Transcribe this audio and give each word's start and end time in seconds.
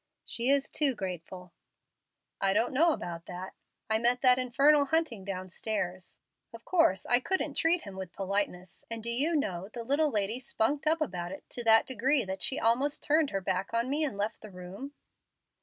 "She 0.25 0.49
is 0.49 0.67
too 0.67 0.95
grateful." 0.95 1.53
"I 2.41 2.53
don't 2.53 2.73
know 2.73 2.91
about 2.91 3.27
that. 3.27 3.53
I 3.87 3.99
met 3.99 4.21
that 4.23 4.39
infernal 4.39 4.85
Hunting 4.85 5.23
downstairs. 5.23 6.17
Of 6.55 6.65
course 6.65 7.05
I 7.05 7.19
couldn't 7.19 7.53
treat 7.53 7.83
him 7.83 7.95
with 7.95 8.11
politeness, 8.11 8.83
and 8.89 9.03
do 9.03 9.11
you 9.11 9.35
know 9.35 9.69
the 9.71 9.83
little 9.83 10.09
lady 10.09 10.39
spunked 10.39 10.87
up 10.87 11.01
about 11.01 11.31
it 11.31 11.47
to 11.51 11.63
that 11.65 11.85
degree 11.85 12.25
that 12.25 12.41
she 12.41 12.57
almost 12.59 13.03
turned 13.03 13.29
her 13.29 13.41
back 13.41 13.67
upon 13.69 13.91
me 13.91 14.03
and 14.03 14.17
left 14.17 14.41
the 14.41 14.49
room." 14.49 14.93